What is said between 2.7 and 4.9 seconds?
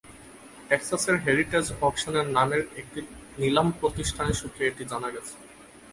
একটি নিলাম প্রতিষ্ঠানের সূত্রে এটি